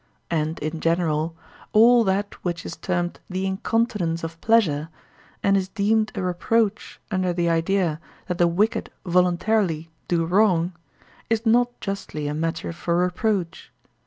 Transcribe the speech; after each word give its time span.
And 0.31 0.57
in 0.61 0.79
general, 0.79 1.35
all 1.73 2.03
that 2.05 2.33
which 2.43 2.65
is 2.65 2.75
termed 2.75 3.19
the 3.29 3.45
incontinence 3.45 4.23
of 4.23 4.41
pleasure 4.41 4.89
and 5.43 5.55
is 5.55 5.69
deemed 5.69 6.11
a 6.15 6.23
reproach 6.23 6.99
under 7.11 7.33
the 7.33 7.51
idea 7.51 7.99
that 8.25 8.39
the 8.39 8.47
wicked 8.47 8.89
voluntarily 9.05 9.91
do 10.07 10.25
wrong 10.25 10.73
is 11.29 11.45
not 11.45 11.79
justly 11.79 12.25
a 12.27 12.33
matter 12.33 12.73
for 12.73 12.97
reproach. 12.97 13.71